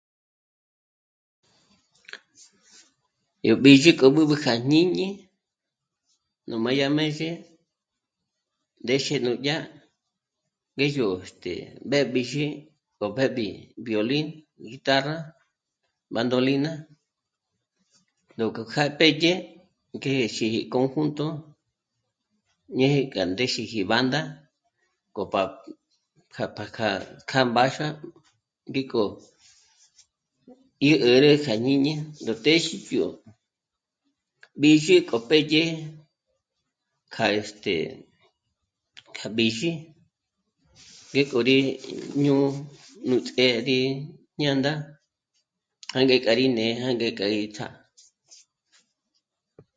Yó 3.47 3.53
b'ízhi 3.63 3.91
kja 3.99 4.07
b'ǚb'ü 4.15 4.35
kja 4.43 4.53
jñíni 4.61 5.07
nú 6.47 6.55
máya 6.63 6.87
m'éxe 6.97 7.29
ndéxe 8.83 9.15
nújya 9.25 9.57
ngéj 10.75 10.93
yó 10.99 11.07
este... 11.25 11.53
mbépjiji 11.87 12.45
gó 12.99 13.07
pèpji 13.17 13.47
violín, 13.85 14.27
guitarra, 14.69 15.17
bandolina 16.13 16.71
jóko 18.37 18.61
já 18.73 18.83
pédye 18.99 19.33
ngéje 19.95 20.59
conjunto 20.73 21.25
ñéje 22.77 23.01
k'a 23.13 23.23
ndéxeji 23.31 23.79
banda 23.91 24.21
k'o 25.13 25.23
pa 25.33 25.41
kja... 26.33 26.45
pa 26.55 26.63
kja... 26.75 26.89
kja 27.29 27.39
mbáxua 27.49 27.87
ngíko 28.69 29.01
y 30.89 30.91
'ä̀rä 30.97 31.31
kja 31.43 31.53
jñíni 31.59 31.93
yó 32.25 32.33
téxe 32.45 32.77
yó 32.99 33.07
b'ízhi 34.59 34.95
k'o 35.09 35.17
pédye 35.29 35.63
kja... 37.13 37.25
este... 37.39 37.73
kja 39.15 39.27
b'ízhi 39.35 39.71
ngéko 41.13 41.37
rí 41.47 41.55
jñū́'ū 42.21 42.49
nú 43.07 43.15
ts'é 43.27 43.45
rí 43.67 43.77
jñā̌ndā 44.39 44.71
jânge 45.93 46.15
kja 46.23 46.33
rí 46.39 46.45
né'e 46.57 46.73
ngéka 46.95 47.25
gí 47.33 47.43
ts'á 47.55 47.67